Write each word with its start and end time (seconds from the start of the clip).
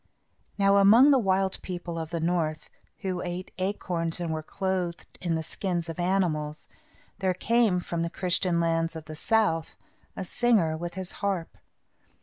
Now 0.57 0.77
among 0.77 1.11
the 1.11 1.19
wild 1.19 1.61
people 1.61 1.99
of 1.99 2.09
the 2.09 2.19
north, 2.19 2.71
who 3.01 3.21
ate 3.21 3.51
acorns 3.59 4.19
and 4.19 4.33
were 4.33 4.41
clothed 4.41 5.19
in 5.21 5.35
the 5.35 5.43
skins 5.43 5.89
of 5.89 5.99
animals, 5.99 6.69
there 7.19 7.35
came, 7.35 7.79
from 7.79 8.01
the 8.01 8.09
Christian 8.09 8.59
lands 8.59 8.95
of 8.95 9.05
the 9.05 9.15
south, 9.15 9.75
a 10.15 10.25
singer 10.25 10.75
with 10.75 10.95
his 10.95 11.11
harp. 11.21 11.55